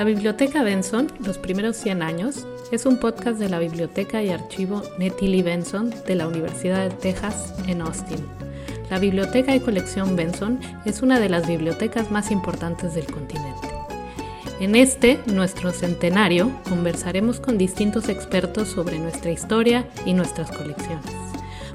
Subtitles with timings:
[0.00, 4.80] La Biblioteca Benson, Los primeros 100 años, es un podcast de la Biblioteca y Archivo
[4.98, 8.16] Nettie Benson de la Universidad de Texas en Austin.
[8.88, 13.68] La Biblioteca y Colección Benson es una de las bibliotecas más importantes del continente.
[14.58, 21.12] En este, nuestro centenario, conversaremos con distintos expertos sobre nuestra historia y nuestras colecciones.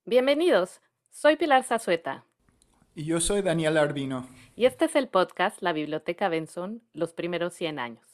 [0.07, 2.25] Bienvenidos, soy Pilar Zazueta.
[2.95, 4.27] Y yo soy Daniel Arbino.
[4.57, 8.07] Y este es el podcast La Biblioteca Benson, los primeros 100 años.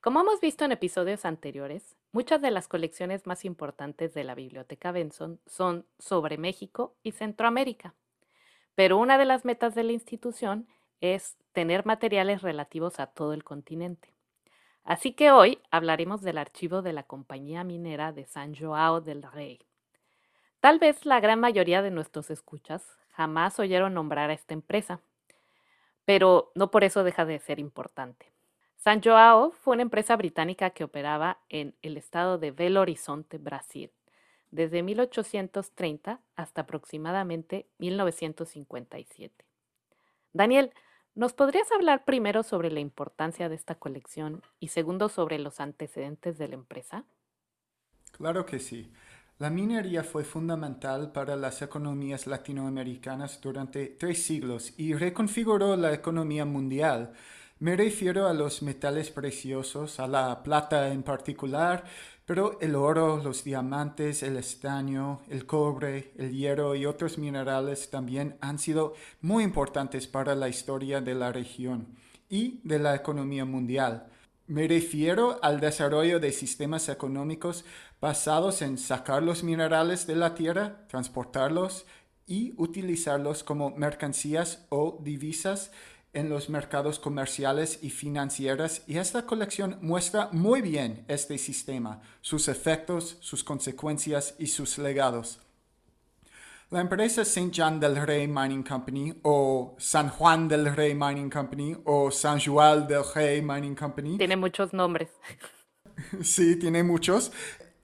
[0.00, 4.90] Como hemos visto en episodios anteriores, muchas de las colecciones más importantes de la Biblioteca
[4.90, 7.94] Benson son sobre México y Centroamérica.
[8.74, 10.66] Pero una de las metas de la institución
[11.00, 14.13] es tener materiales relativos a todo el continente.
[14.84, 19.60] Así que hoy hablaremos del archivo de la Compañía Minera de San Joao del Rey.
[20.60, 25.00] Tal vez la gran mayoría de nuestros escuchas jamás oyeron nombrar a esta empresa,
[26.04, 28.30] pero no por eso deja de ser importante.
[28.76, 33.90] San Joao fue una empresa británica que operaba en el estado de Belo Horizonte, Brasil,
[34.50, 39.46] desde 1830 hasta aproximadamente 1957.
[40.34, 40.72] Daniel,
[41.14, 46.38] ¿nos podrías hablar primero sobre la importancia de esta colección y segundo sobre los antecedentes
[46.38, 47.04] de la empresa?
[48.12, 48.92] Claro que sí.
[49.38, 56.44] La minería fue fundamental para las economías latinoamericanas durante tres siglos y reconfiguró la economía
[56.44, 57.12] mundial.
[57.58, 61.84] Me refiero a los metales preciosos, a la plata en particular,
[62.26, 68.36] pero el oro, los diamantes, el estaño, el cobre, el hierro y otros minerales también
[68.40, 71.88] han sido muy importantes para la historia de la región
[72.30, 74.06] y de la economía mundial.
[74.46, 77.64] Me refiero al desarrollo de sistemas económicos
[78.00, 81.86] basados en sacar los minerales de la tierra, transportarlos
[82.26, 85.70] y utilizarlos como mercancías o divisas
[86.14, 92.48] en los mercados comerciales y financieros y esta colección muestra muy bien este sistema, sus
[92.48, 95.40] efectos, sus consecuencias y sus legados.
[96.70, 97.52] La empresa St.
[97.54, 102.88] John del Rey Mining Company o San Juan del Rey Mining Company o San Joal
[102.88, 104.16] del Rey Mining Company.
[104.18, 105.10] Tiene muchos nombres.
[106.22, 107.30] sí, tiene muchos.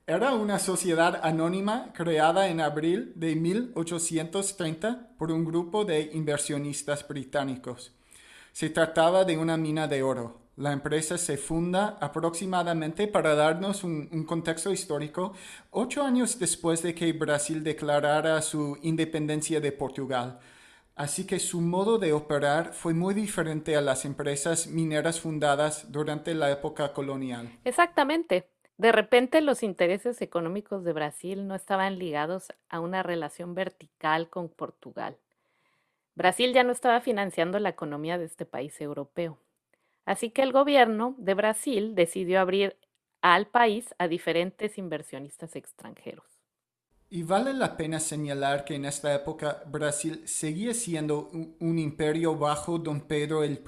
[0.07, 7.95] Era una sociedad anónima creada en abril de 1830 por un grupo de inversionistas británicos.
[8.53, 10.41] Se trataba de una mina de oro.
[10.56, 15.33] La empresa se funda aproximadamente, para darnos un, contexto histórico,
[15.71, 20.38] ocho años después de que Brasil declarara su independencia de Portugal.
[20.97, 26.34] Así que su modo de operar fue muy diferente a las empresas mineras fundadas durante
[26.34, 27.59] la época colonial.
[27.65, 28.50] Exactamente.
[28.77, 34.50] De repente los intereses económicos de Brasil no estaban ligados a una relación vertical con
[34.50, 35.17] Portugal.
[36.20, 39.38] Brasil ya no estaba financiando la economía de este país europeo.
[40.04, 42.76] Así que el gobierno de Brasil decidió abrir
[43.22, 46.26] al país a diferentes inversionistas extranjeros.
[47.08, 52.78] Y vale la pena señalar que en esta época Brasil seguía siendo un, imperio bajo
[52.78, 53.58] don Pedro I.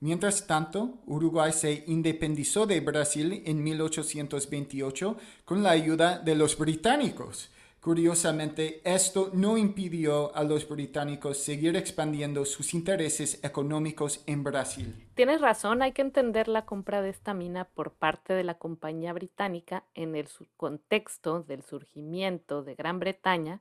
[0.00, 7.53] Mientras tanto, Uruguay se independizó de Brasil en 1828 con la ayuda de los británicos.
[7.84, 15.06] Curiosamente, esto no impidió a los británicos seguir expandiendo sus intereses económicos en Brasil.
[15.14, 19.12] Tienes razón, hay que entender la compra de esta mina por parte de la compañía
[19.12, 23.60] británica en el contexto del surgimiento de Gran Bretaña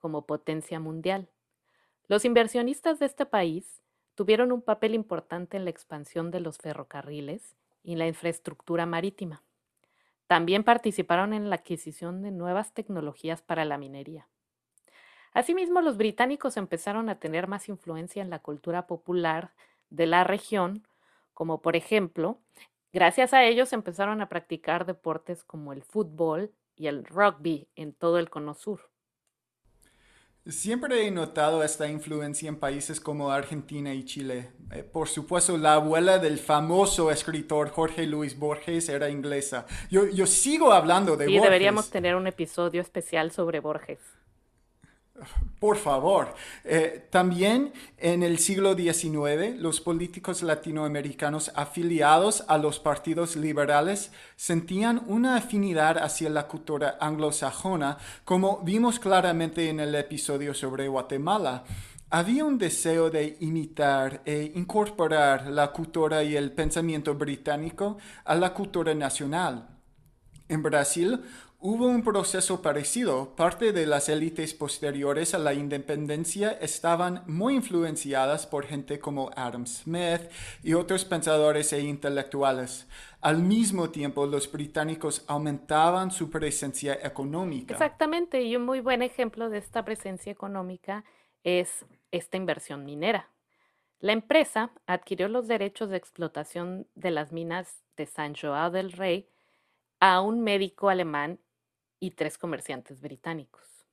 [0.00, 1.30] como potencia mundial.
[2.08, 3.80] Los inversionistas de este país
[4.14, 9.42] tuvieron un papel importante en la expansión de los ferrocarriles y la infraestructura marítima.
[10.32, 14.30] También participaron en la adquisición de nuevas tecnologías para la minería.
[15.34, 19.52] Asimismo, los británicos empezaron a tener más influencia en la cultura popular
[19.90, 20.88] de la región,
[21.34, 22.38] como por ejemplo,
[22.94, 28.18] gracias a ellos empezaron a practicar deportes como el fútbol y el rugby en todo
[28.18, 28.91] el cono sur.
[30.48, 34.50] Siempre he notado esta influencia en países como Argentina y Chile.
[34.72, 39.66] Eh, por supuesto, la abuela del famoso escritor Jorge Luis Borges era inglesa.
[39.88, 41.40] Yo, yo sigo hablando de Borges.
[41.40, 44.00] Y deberíamos tener un episodio especial sobre Borges.
[45.58, 46.34] Por favor.
[46.64, 55.02] Eh, también en el siglo XIX, los políticos latinoamericanos afiliados a los partidos liberales sentían
[55.06, 61.64] una afinidad hacia la cultura anglosajona, como vimos claramente en el episodio sobre Guatemala.
[62.10, 68.52] Había un deseo de imitar e incorporar la cultura y el pensamiento británico a la
[68.52, 69.68] cultura nacional.
[70.48, 71.22] En Brasil
[71.62, 73.36] hubo un proceso parecido.
[73.36, 79.64] Parte de las élites posteriores a la independencia estaban muy influenciadas por gente como Adam
[79.66, 80.22] Smith
[80.64, 82.88] y otros pensadores e intelectuales.
[83.20, 87.74] Al mismo tiempo, los británicos aumentaban su presencia económica.
[87.74, 91.04] Exactamente, y un muy buen ejemplo de esta presencia económica
[91.44, 93.30] es esta inversión minera.
[94.00, 99.28] La empresa adquirió los derechos de explotación de las minas de San Joao del Rey
[100.00, 101.38] a un médico alemán
[102.02, 103.86] y tres comerciantes británicos.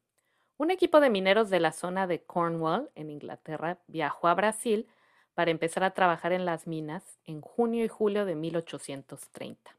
[0.57, 4.87] Un equipo de mineros de la zona de Cornwall, en Inglaterra, viajó a Brasil
[5.35, 9.77] para empezar a trabajar en las minas en junio y julio de 1830.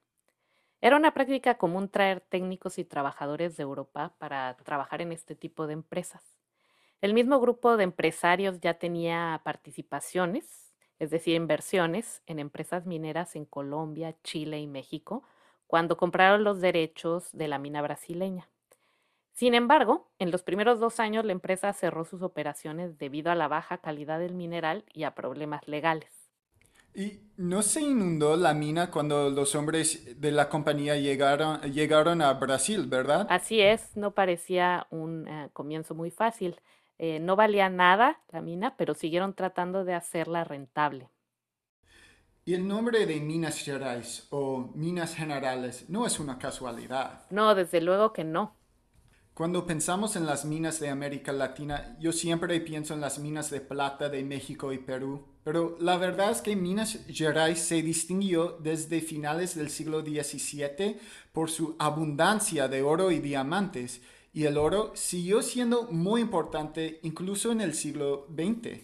[0.80, 5.66] Era una práctica común traer técnicos y trabajadores de Europa para trabajar en este tipo
[5.66, 6.22] de empresas.
[7.00, 13.44] El mismo grupo de empresarios ya tenía participaciones, es decir, inversiones en empresas mineras en
[13.44, 15.24] Colombia, Chile y México,
[15.70, 18.48] cuando compraron los derechos de la mina brasileña.
[19.30, 23.46] Sin embargo, en los primeros dos años la empresa cerró sus operaciones debido a la
[23.46, 26.10] baja calidad del mineral y a problemas legales.
[26.92, 32.32] Y no se inundó la mina cuando los hombres de la compañía llegaron, llegaron a
[32.34, 33.28] Brasil, ¿verdad?
[33.30, 36.60] Así es, no parecía un eh, comienzo muy fácil.
[36.98, 41.10] Eh, no valía nada la mina, pero siguieron tratando de hacerla rentable.
[42.44, 47.26] Y el nombre de Minas Gerais o Minas Generales no es una casualidad.
[47.30, 48.56] No, desde luego que no.
[49.34, 53.60] Cuando pensamos en las minas de América Latina, yo siempre pienso en las minas de
[53.60, 59.00] plata de México y Perú, pero la verdad es que Minas Gerais se distinguió desde
[59.00, 60.98] finales del siglo XVII
[61.32, 64.02] por su abundancia de oro y diamantes,
[64.32, 68.80] y el oro siguió siendo muy importante incluso en el siglo XX.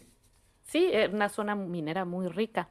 [0.64, 2.70] Sí, es una zona minera muy rica.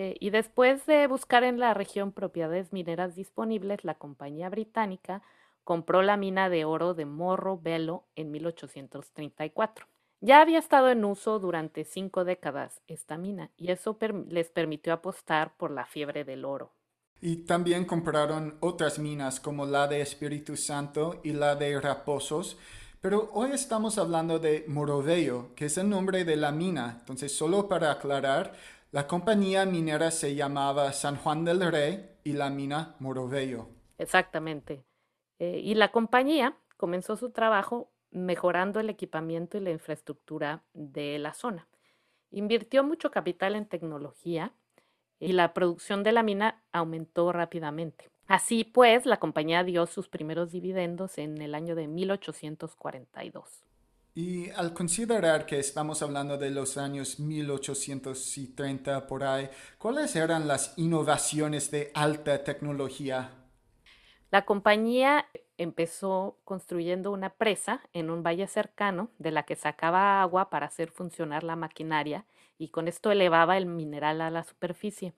[0.00, 5.22] Eh, y después de buscar en la región propiedades mineras disponibles, la compañía británica
[5.64, 9.86] compró la mina de oro de Morro Bello en 1834.
[10.20, 13.98] Ya había estado en uso durante cinco décadas esta mina y eso
[14.28, 16.70] les permitió apostar por la fiebre del oro.
[17.20, 22.56] Y también compraron otras minas como la de Espíritu Santo y la de Raposos,
[23.00, 24.64] pero hoy estamos hablando de
[25.04, 26.96] Bello, que es el nombre de la mina.
[26.98, 28.54] Entonces, solo para aclarar,
[28.90, 33.68] la compañía minera se llamaba San Juan del Rey y la mina Bello.
[33.98, 34.82] Exactamente.
[35.38, 41.34] Eh, y la compañía comenzó su trabajo mejorando el equipamiento y la infraestructura de la
[41.34, 41.68] zona.
[42.30, 44.54] Invirtió mucho capital en tecnología
[45.20, 48.08] y la producción de la mina aumentó rápidamente.
[48.26, 53.67] Así pues, la compañía dio sus primeros dividendos en el año de 1842.
[54.20, 59.48] Y al considerar que estamos hablando de los años 1830 por ahí,
[59.78, 63.30] ¿cuáles eran las innovaciones de alta tecnología?
[64.32, 65.26] La compañía
[65.56, 70.90] empezó construyendo una presa en un valle cercano de la que sacaba agua para hacer
[70.90, 72.24] funcionar la maquinaria
[72.58, 75.12] y con esto elevaba el mineral a la superficie.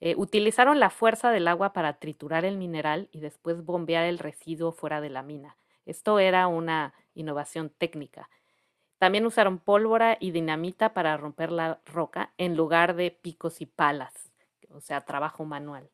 [0.00, 4.72] Eh, utilizaron la fuerza del agua para triturar el mineral y después bombear el residuo
[4.72, 5.56] fuera de la mina.
[5.86, 8.28] Esto era una innovación técnica.
[8.98, 14.12] También usaron pólvora y dinamita para romper la roca en lugar de picos y palas,
[14.70, 15.90] o sea, trabajo manual.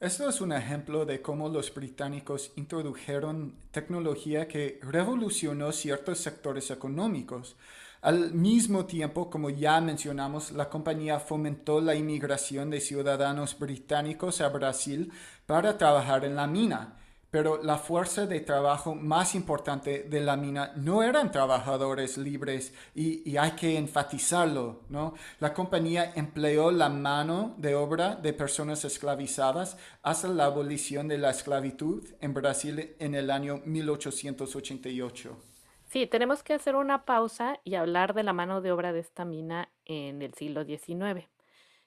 [0.00, 7.56] Esto es un ejemplo de cómo los británicos introdujeron tecnología que revolucionó ciertos sectores económicos.
[8.00, 14.48] Al mismo tiempo, como ya mencionamos, la compañía fomentó la inmigración de ciudadanos británicos a
[14.50, 15.12] Brasil
[15.46, 16.96] para trabajar en la mina
[17.30, 23.36] pero la fuerza de trabajo más importante de la mina no eran trabajadores libres y,
[23.36, 25.14] hay que enfatizarlo, ¿no?
[25.38, 31.30] La compañía empleó la mano de obra de personas esclavizadas hasta la abolición de la
[31.30, 35.36] esclavitud en Brasil en el año 1888.
[35.84, 39.24] Sí, tenemos que hacer una pausa y hablar de la mano de obra de esta
[39.24, 41.26] mina en el siglo XIX.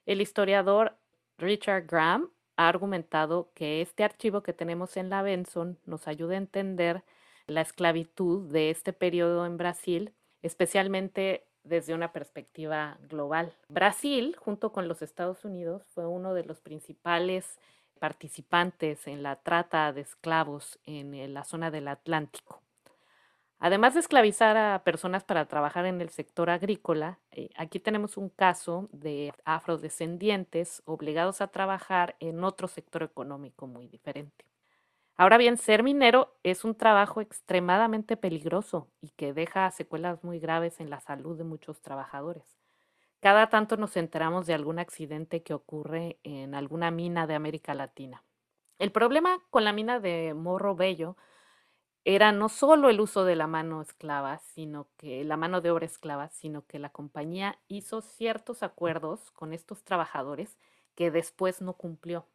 [0.05, 0.97] El historiador
[1.37, 2.29] Richard Graham
[2.61, 7.03] ha argumentado que este archivo que tenemos en la Benson nos ayuda a entender
[7.47, 13.53] la esclavitud de este periodo en Brasil, especialmente desde una perspectiva global.
[13.69, 17.59] Brasil, junto con los Estados Unidos, fue uno de los principales
[17.99, 22.61] participantes en la trata de esclavos en la zona del Atlántico.
[23.63, 28.29] Además de esclavizar a personas para trabajar en el sector agrícola, eh, aquí tenemos un
[28.29, 34.45] caso de afrodescendientes obligados a trabajar en otro sector económico muy diferente.
[35.15, 40.79] Ahora bien, ser minero es un trabajo extremadamente peligroso y que deja secuelas muy graves
[40.79, 42.57] en la salud de muchos trabajadores.
[43.19, 48.23] Cada tanto nos enteramos de algún accidente que ocurre en alguna mina de América Latina.
[48.79, 51.15] El problema con la mina de Morro Bello
[52.05, 55.85] era no solo el uso de la mano esclava, sino que la mano de obra
[55.85, 60.57] esclava, sino que la compañía hizo ciertos acuerdos con estos trabajadores
[60.95, 62.25] que después no cumplió.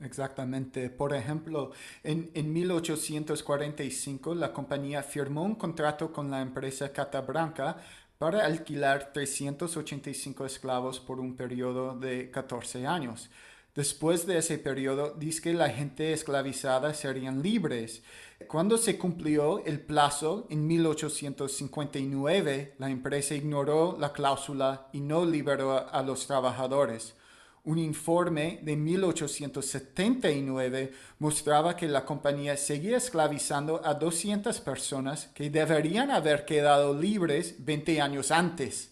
[0.00, 0.90] Exactamente.
[0.90, 1.70] Por ejemplo,
[2.02, 7.76] en, en 1845 la compañía firmó un contrato con la empresa Catabranca
[8.18, 13.30] para alquilar 385 esclavos por un periodo de 14 años.
[13.74, 18.02] Después de ese periodo, dice que la gente esclavizada serían libres.
[18.46, 25.90] Cuando se cumplió el plazo en 1859, la empresa ignoró la cláusula y no liberó
[25.90, 27.14] a los trabajadores.
[27.64, 36.10] Un informe de 1879 mostraba que la compañía seguía esclavizando a 200 personas que deberían
[36.10, 38.91] haber quedado libres 20 años antes.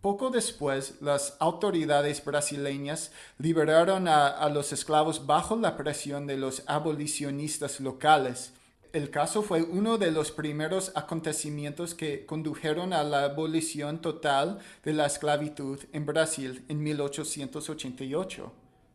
[0.00, 7.80] Poco después, las autoridades brasileñas liberaron a, los esclavos bajo la presión de los abolicionistas
[7.80, 8.54] locales
[8.92, 14.92] el caso fue uno de los primeros acontecimientos que condujeron a la abolición total de
[14.92, 18.52] la esclavitud en Brasil en 1888.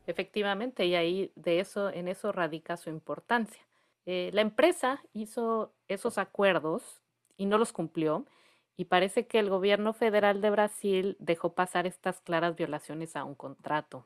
[0.07, 3.61] Efectivamente, y ahí de eso, en eso radica su importancia.
[4.05, 7.01] Eh, la empresa hizo esos acuerdos
[7.37, 8.25] y no los cumplió,
[8.77, 13.35] y parece que el gobierno federal de Brasil dejó pasar estas claras violaciones a un
[13.35, 14.05] contrato.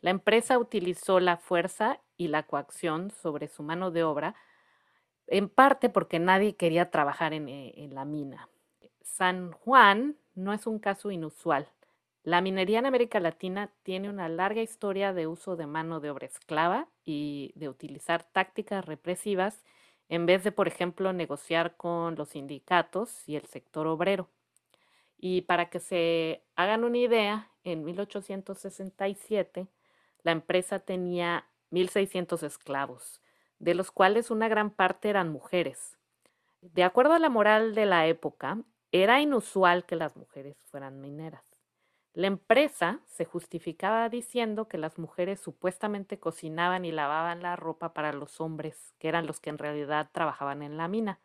[0.00, 4.34] La empresa utilizó la fuerza y la coacción sobre su mano de obra
[5.28, 8.48] en parte porque nadie quería trabajar eh, en, la mina.
[9.02, 11.68] San Juan no es un caso inusual.
[12.24, 16.26] La minería en América Latina tiene una larga historia de uso de mano de obra
[16.26, 19.64] esclava y de utilizar tácticas represivas
[20.12, 24.28] en vez de, por ejemplo, negociar con los sindicatos y el sector obrero.
[25.16, 29.68] Y para que se hagan una idea, en 1867
[30.22, 33.22] la empresa tenía 1.600 esclavos
[33.58, 35.96] de los cuales una gran parte eran mujeres.
[36.60, 38.58] De acuerdo a la moral de la época,
[38.90, 41.51] era inusual que las mujeres fueran mineras.
[42.14, 48.12] La empresa se justificaba diciendo que las mujeres supuestamente cocinaban y lavaban la ropa para
[48.12, 51.20] los hombres, que eran los que en realidad trabajaban en la mina,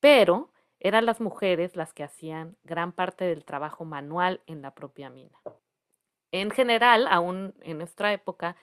[0.00, 5.10] pero eran las mujeres las que hacían gran parte del trabajo manual en la propia
[5.10, 5.40] mina.
[6.30, 8.56] En general, aún en nuestra época,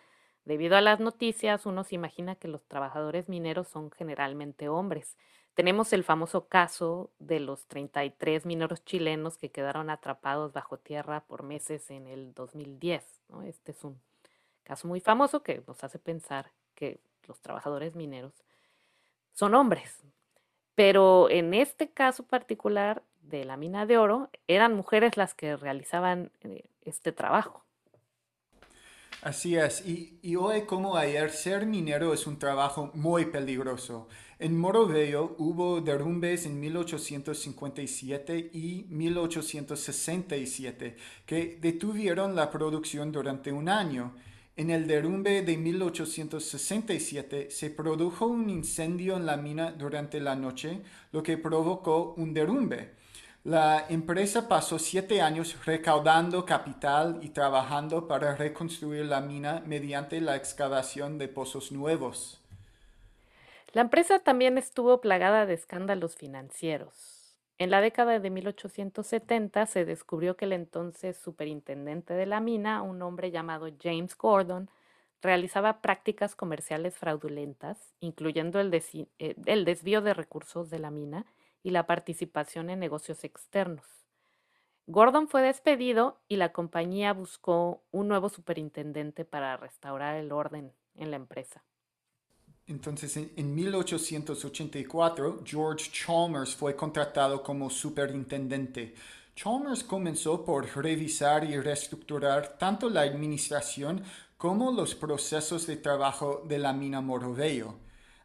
[0.49, 5.15] Debido a las noticias, uno se imagina que los trabajadores mineros son generalmente hombres.
[5.59, 11.43] Tenemos el famoso caso de los 33 mineros chilenos que quedaron atrapados bajo tierra por
[11.43, 13.03] meses en el 2010.
[13.43, 13.99] Este es un
[14.63, 18.31] caso muy famoso que nos hace pensar que los trabajadores mineros
[19.33, 20.01] son hombres.
[20.75, 26.31] Pero en este caso particular de la mina de oro, eran mujeres las que realizaban
[26.39, 27.65] eh, este trabajo.
[29.21, 34.07] Así es, y, hoy como ayer, ser minero es un trabajo muy peligroso.
[34.39, 40.95] En Moroveo hubo derrumbes en 1857 y 1867
[41.25, 44.15] que detuvieron la producción durante un año.
[44.55, 50.79] En el derrumbe de 1867 se produjo un incendio en la mina durante la noche,
[51.11, 52.98] lo que provocó un derrumbe.
[53.45, 60.35] La empresa pasó siete años recaudando capital y trabajando para reconstruir la mina mediante la
[60.35, 62.41] excavación de pozos nuevos.
[63.71, 67.37] La empresa también estuvo plagada de escándalos financieros.
[67.59, 73.01] En la década de 1870 se descubrió que el entonces superintendente de la mina, un
[73.01, 74.69] hombre llamado James Gordon,
[75.21, 81.25] realizaba prácticas comerciales fraudulentas, incluyendo el, eh, el desvío de recursos de la mina
[81.63, 83.85] y la participación en negocios externos.
[84.87, 91.11] Gordon fue despedido y la compañía buscó un nuevo superintendente para restaurar el orden en
[91.11, 91.63] la empresa.
[92.65, 98.93] Entonces, en, 1884, George Chalmers fue contratado como superintendente.
[99.35, 104.03] Chalmers comenzó por revisar y reestructurar tanto la administración
[104.37, 107.75] como los procesos de trabajo de la mina Morovello.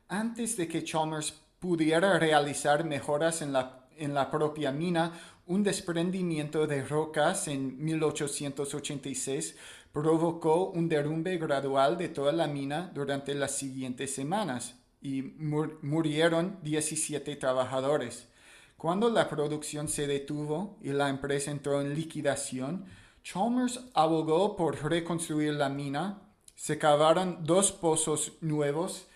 [0.09, 6.67] Antes de que Chalmers pudiera realizar mejoras en la, en la propia mina, un desprendimiento
[6.67, 9.57] de rocas en 1886
[9.91, 17.35] provocó un derrumbe gradual de toda la mina durante las siguientes semanas y murieron 17
[17.37, 18.29] trabajadores.
[18.77, 22.85] Cuando la producción se detuvo y la empresa entró en liquidación,
[23.23, 29.07] Chalmers abogó por reconstruir la mina, se cavaron dos pozos nuevos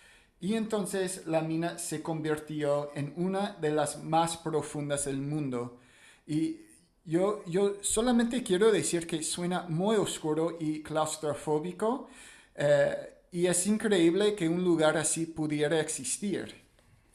[0.41, 5.79] y entonces la mina se convirtió en una de las más profundas del mundo.
[6.27, 6.61] Y
[7.05, 12.09] yo, yo solamente quiero decir que suena muy oscuro y claustrofóbico.
[12.55, 16.55] Eh, y es increíble que un lugar así pudiera existir.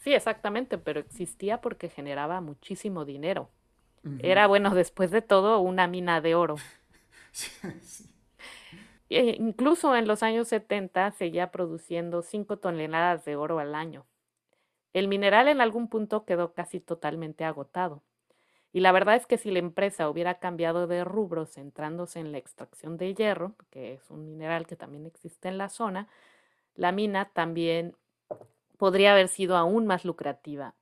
[0.03, 3.49] Sí, exactamente, pero existía porque generaba muchísimo dinero.
[4.19, 6.57] Era, bueno, después de todo, una mina de oro.
[9.09, 14.05] E incluso en los años 70 seguía produciendo 5 toneladas de oro al año.
[14.93, 18.03] El mineral en algún punto quedó casi totalmente agotado.
[18.71, 22.39] Y la verdad es que si la empresa hubiera cambiado de rubro centrándose en la
[22.39, 26.07] extracción de hierro, que es un mineral que también existe en la zona,
[26.75, 27.95] la mina también
[28.77, 30.73] podría haber sido aún más lucrativa.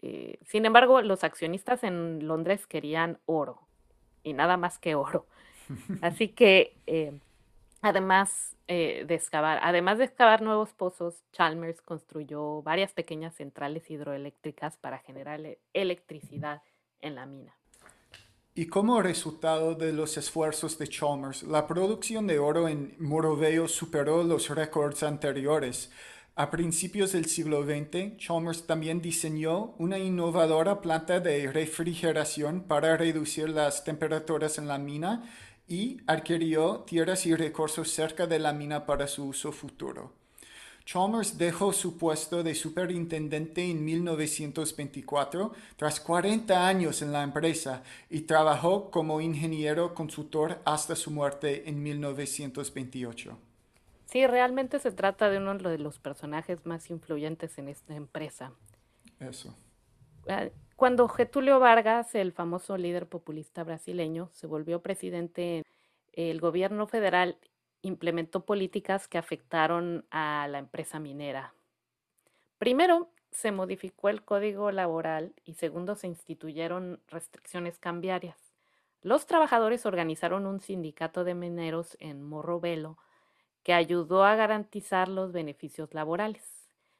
[0.00, 3.60] Eh, sin embargo, los accionistas en Londres querían oro
[4.22, 5.26] y nada más que oro.
[6.02, 7.20] Así que, eh,
[7.86, 14.76] además eh, de excavar, además de excavar nuevos pozos, Chalmers construyó varias pequeñas centrales hidroeléctricas
[14.76, 15.40] para generar
[15.72, 16.62] electricidad
[17.00, 17.56] en la mina.
[18.54, 24.22] Y como resultado de los esfuerzos de Chalmers, la producción de oro en Moroveo superó
[24.22, 25.92] los récords anteriores.
[26.34, 33.48] A principios del siglo XX, Chalmers también diseñó una innovadora planta de refrigeración para reducir
[33.50, 35.22] las temperaturas en la mina
[35.68, 40.12] y adquirió tierras y recursos cerca de la mina para su uso futuro.
[40.86, 48.20] Chalmers dejó su puesto de superintendente en 1924 tras 40 años en la empresa y
[48.20, 53.36] trabajó como ingeniero consultor hasta su muerte en 1928.
[54.06, 58.52] Sí, realmente se trata de uno de los personajes más influyentes en esta empresa.
[59.18, 59.52] Eso.
[60.28, 60.46] Ah,
[60.76, 65.64] cuando Getulio Vargas, el famoso líder populista brasileño, se volvió presidente,
[66.12, 67.38] el gobierno federal
[67.80, 71.54] implementó políticas que afectaron a la empresa minera.
[72.58, 78.36] Primero, se modificó el código laboral y segundo, se instituyeron restricciones cambiarias.
[79.02, 82.98] Los trabajadores organizaron un sindicato de mineros en Morro Velo
[83.62, 86.55] que ayudó a garantizar los beneficios laborales,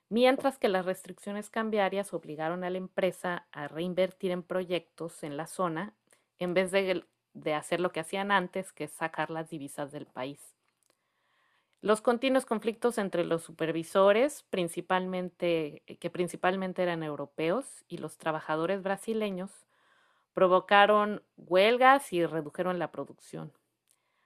[0.09, 5.47] mientras que las restricciones cambiarias obligaron a la empresa a reinvertir en proyectos en la
[5.47, 5.95] zona
[6.39, 10.07] en vez de, de hacer lo que hacían antes, que es sacar las divisas del
[10.07, 10.57] país.
[11.83, 18.83] Los continuos conflictos entre los supervisores, principalmente, eh, que principalmente eran europeos, y los trabajadores
[18.83, 19.67] brasileños,
[20.33, 23.53] provocaron huelgas y redujeron la producción.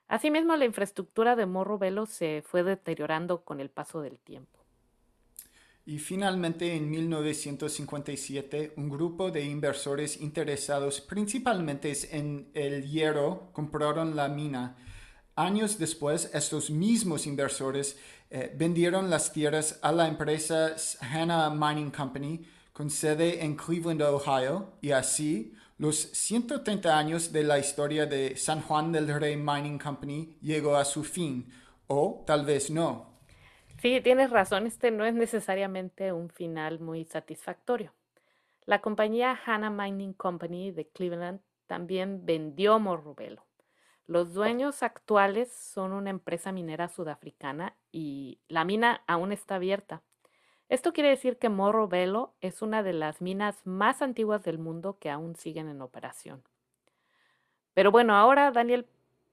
[0.08, 4.59] Asimismo, la infraestructura de Morro Velo se fue deteriorando con el paso del tiempo.
[5.86, 14.28] Y finalmente, en 1957, un grupo de inversores interesados principalmente en el hierro compraron la
[14.28, 14.76] mina
[15.40, 17.96] Años después, estos mismos inversores
[18.28, 24.74] eh, vendieron las tierras a la empresa Hannah Mining Company con sede en Cleveland, Ohio,
[24.82, 30.36] y así los 130 años de la historia de San Juan del Rey Mining Company
[30.42, 31.50] llegó a su fin,
[31.86, 33.09] o tal vez no.
[33.80, 37.94] Sí, tienes razón, este no es necesariamente un final muy satisfactorio.
[38.66, 43.46] La compañía Hannah Mining Company de Cleveland también vendió Morrubelo.
[44.06, 50.02] Los dueños actuales son una empresa minera sudafricana y la mina aún está abierta.
[50.68, 54.98] Esto quiere decir que Morro Velo es una de las minas más antiguas del mundo
[55.00, 56.42] que aún siguen en operación.
[57.72, 58.86] Pero bueno, ahora Daniel,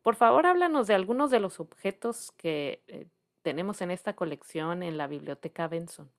[0.03, 3.07] por favor háblanos de algunos de los objetos que eh,
[3.47, 6.11] tenemos en esta colección en la biblioteca Benson.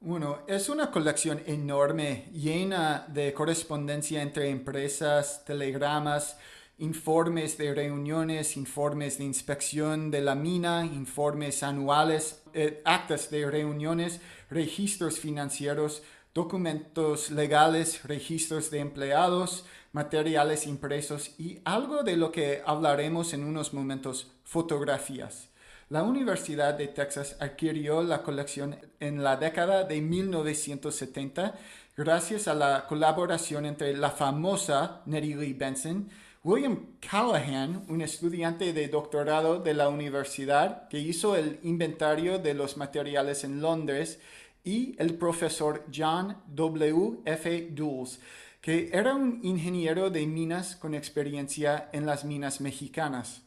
[0.00, 6.38] Bueno, es una colección enorme, llena de correspondencia entre empresas, telegramas,
[6.78, 14.22] informes de reuniones, informes de inspección de la mina, informes anuales, eh, actas de reuniones,
[14.48, 23.34] registros financieros, documentos legales, registros de empleados, materiales impresos y algo de lo que hablaremos
[23.34, 25.50] en unos momentos, fotografías.
[25.90, 31.54] La Universidad de Texas adquirió la colección en la década de 1970
[31.96, 36.08] gracias a la colaboración entre la famosa Nettie Lee Benson,
[36.42, 42.76] William Callahan, un estudiante de doctorado de la universidad que hizo el inventario de los
[42.76, 44.18] materiales en Londres,
[44.64, 47.20] y el profesor John W.
[47.26, 47.68] F.
[47.72, 48.18] Dulles,
[48.62, 53.42] que era un ingeniero de minas con experiencia en las minas mexicanas.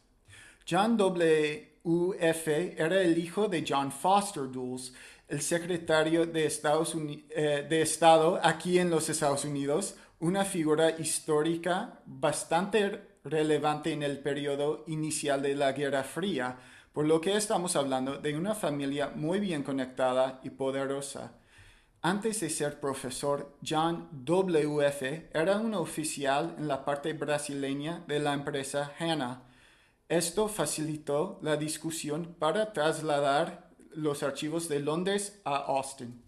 [0.68, 1.67] John W.
[2.18, 2.74] F.
[2.78, 4.92] era el hijo de John Foster Dulles,
[5.28, 13.92] el secretario eh, de Estado aquí en los Estados Unidos, una figura histórica bastante relevante
[13.92, 16.56] en el periodo inicial de la Guerra Fría,
[16.92, 21.34] por lo que estamos hablando de una familia muy bien conectada y poderosa.
[22.00, 25.30] Antes de ser profesor, John W.F.
[25.32, 29.42] era un oficial en la parte brasileña de la empresa Hanna.
[30.08, 36.22] Esto facilitó la discusión para trasladar los archivos de Londres a Austin.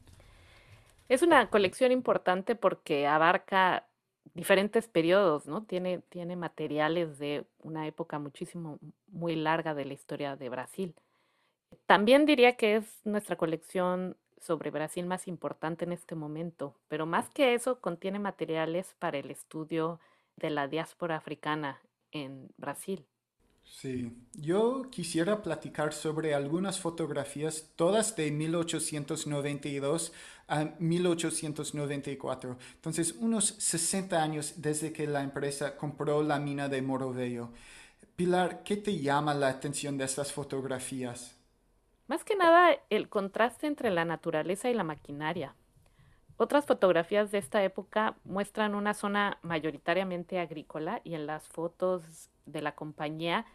[1.08, 3.88] Es una colección importante porque abarca
[4.34, 5.64] diferentes periodos, ¿no?
[5.64, 10.94] Tiene, tiene materiales de una época muchísimo, muy larga de la historia de Brasil.
[11.86, 17.28] También diría que es nuestra colección sobre Brasil más importante en este momento, pero más
[17.30, 20.00] que eso contiene materiales para el estudio
[20.36, 21.80] de la diáspora africana
[22.12, 23.06] en Brasil.
[23.70, 30.12] Sí, yo quisiera platicar sobre algunas fotografías, todas de 1892
[30.48, 32.58] a 1894.
[32.74, 37.50] Entonces, unos 60 años desde que la empresa compró la mina de Morovello.
[38.16, 41.38] Pilar, ¿qué te llama la atención de estas fotografías?
[42.08, 45.54] Más que nada, el contraste entre la naturaleza y la maquinaria.
[46.36, 52.62] Otras fotografías de esta época muestran una zona mayoritariamente agrícola y en las fotos de
[52.62, 53.46] la compañía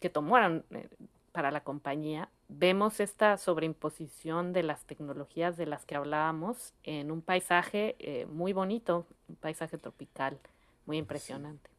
[0.00, 0.88] que tomaron eh,
[1.32, 7.22] para la compañía, vemos esta sobreimposición de las tecnologías de las que hablábamos en un
[7.22, 10.38] paisaje eh, muy bonito, un paisaje tropical
[10.86, 11.70] muy impresionante.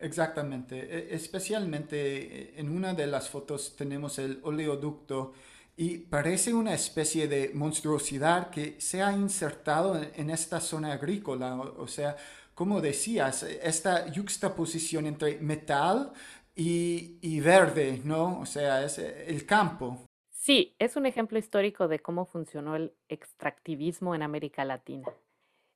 [0.00, 5.34] Exactamente, e, especialmente eh, en una de las fotos tenemos el oleoducto
[5.76, 11.86] y parece una especie de monstruosidad que se ha insertado en esta zona agrícola, o
[11.86, 12.16] sea,
[12.54, 16.12] como decías, esta juxtaposición entre metal
[16.54, 18.40] y, verde, ¿no?
[18.40, 20.06] O sea, es el campo.
[20.30, 25.08] Sí, es un ejemplo histórico de cómo funcionó el extractivismo en América Latina.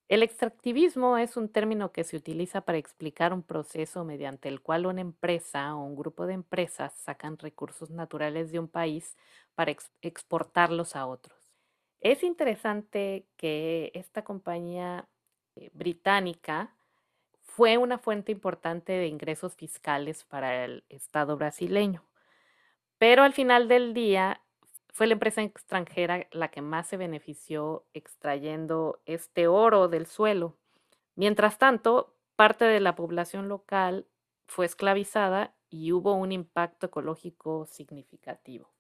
[0.09, 4.87] El extractivismo es un término que se utiliza para explicar un proceso mediante el cual
[4.87, 9.17] una empresa o un grupo de empresas sacan recursos naturales de un país
[9.55, 11.39] para exportarlos a otros.
[12.01, 15.09] Es interesante que esta compañía
[15.57, 16.75] eh, británica
[17.59, 22.05] fue una fuente importante de ingresos fiscales para el Estado brasileño.
[22.99, 24.43] Pero al final del día
[24.93, 30.55] fue la empresa extranjera la que más se benefició extrayendo este oro del suelo.
[31.17, 34.07] Mientras tanto, parte de la población local
[34.47, 38.71] fue esclavizada y hubo un impacto ecológico significativo.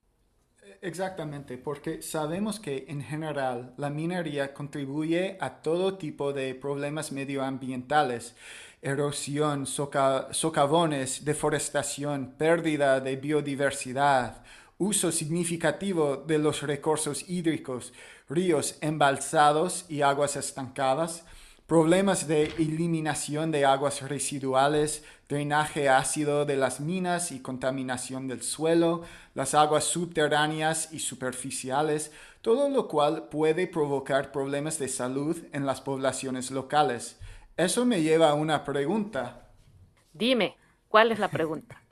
[0.80, 8.36] Exactamente, porque sabemos que en general la minería contribuye a todo tipo de problemas medioambientales,
[8.82, 14.42] erosión, socavones, deforestación, pérdida de biodiversidad,
[14.78, 17.92] uso significativo de los recursos hídricos,
[18.28, 21.24] ríos embalsados y aguas estancadas,
[21.66, 29.02] problemas de eliminación de aguas residuales, drenaje ácido de las minas y contaminación del suelo,
[29.34, 35.80] las aguas subterráneas y superficiales, todo lo cual puede provocar problemas de salud en las
[35.80, 37.16] poblaciones locales.
[37.58, 39.50] Eso me lleva a una pregunta.
[40.12, 41.82] Dime, ¿cuál es la pregunta?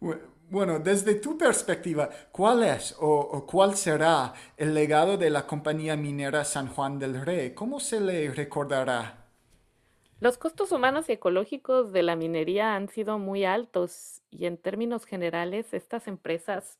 [0.48, 6.44] Bueno, desde tu perspectiva, ¿cuál es o, cuál será el legado de la compañía minera
[6.44, 7.52] San Juan del Rey?
[7.52, 9.26] ¿Cómo se le recordará?
[10.20, 15.04] Los costos humanos y ecológicos de la minería han sido muy altos y en términos
[15.04, 16.78] generales estas empresas,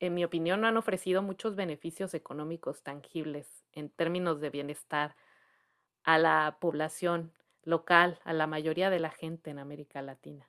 [0.00, 5.14] en mi opinión, no han ofrecido muchos beneficios económicos tangibles en términos de bienestar
[6.08, 10.48] a la población local, a la mayoría de la gente en América Latina.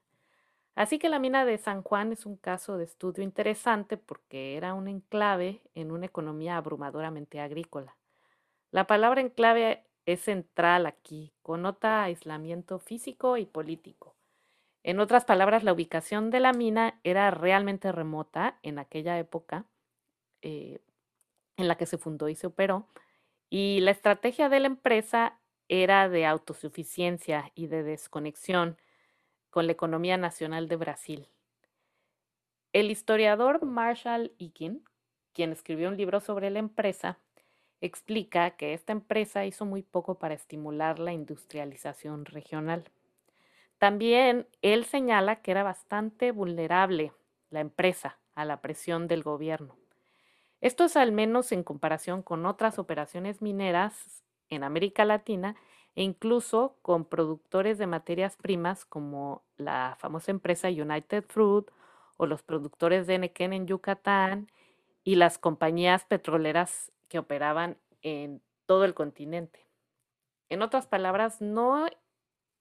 [0.74, 4.74] Así que la mina de San Juan es un caso de estudio interesante porque era
[4.74, 7.98] un enclave en una economía abrumadoramente agrícola.
[8.72, 14.16] La palabra enclave es central aquí, connota aislamiento físico y político.
[14.84, 19.66] En otras palabras, la ubicación de la mina era realmente remota en aquella época
[20.42, 20.80] eh,
[21.58, 22.88] en la que se fundó y se operó,
[23.50, 25.39] y la estrategia de la empresa
[25.70, 28.78] era de autosuficiencia y de desconexión
[29.50, 31.30] con la economía nacional de Brasil.
[32.74, 34.84] El historiador Marshall Ikin,
[35.34, 37.20] quien escribió un libro sobre la empresa,
[37.82, 42.92] explica que esta empresa hizo muy poco para estimular la industrialización regional.
[43.78, 47.14] También él señala que era bastante vulnerable
[47.50, 49.78] la empresa a la presión del gobierno.
[50.62, 55.56] Esto es al menos en comparación con otras operaciones mineras en América Latina
[55.96, 61.68] e incluso con productores de materias primas como la famosa empresa United Fruit
[62.18, 64.52] o los productores de Nequén en Yucatán
[65.04, 69.68] y las compañías petroleras que operaban en todo el continente.
[70.50, 71.88] En otras palabras, no